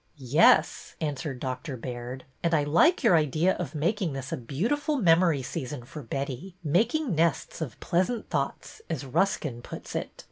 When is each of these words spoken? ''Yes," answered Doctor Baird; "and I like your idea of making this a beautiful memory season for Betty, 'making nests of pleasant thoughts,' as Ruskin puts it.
''Yes," 0.17 0.95
answered 0.99 1.39
Doctor 1.39 1.77
Baird; 1.77 2.23
"and 2.41 2.55
I 2.55 2.63
like 2.63 3.03
your 3.03 3.15
idea 3.15 3.53
of 3.57 3.75
making 3.75 4.13
this 4.13 4.31
a 4.31 4.35
beautiful 4.37 4.95
memory 4.97 5.43
season 5.43 5.85
for 5.85 6.01
Betty, 6.01 6.55
'making 6.63 7.13
nests 7.13 7.61
of 7.61 7.79
pleasant 7.79 8.27
thoughts,' 8.27 8.81
as 8.89 9.05
Ruskin 9.05 9.61
puts 9.61 9.95
it. 9.95 10.09